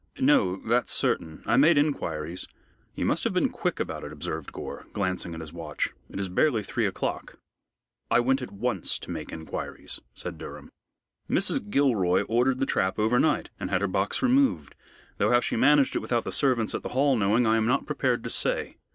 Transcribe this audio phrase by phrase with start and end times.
[0.19, 1.43] "No, that's certain.
[1.45, 2.47] I made inquiries"
[2.95, 5.93] "You must have been quick about it," observed Gore, glancing at his watch.
[6.09, 7.35] "It is barely three o'clock."
[8.09, 10.71] "I went at once to make inquiries," said Durham.
[11.29, 11.69] "Mrs.
[11.69, 14.73] Gilroy ordered the trap overnight and had her box removed,
[15.19, 17.85] though how she managed it without the servants at the Hall knowing, I am not
[17.85, 18.77] prepared to say.